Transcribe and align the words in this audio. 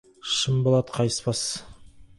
Шын 0.37 0.63
болат 0.69 0.91
қайыспас. 0.97 1.47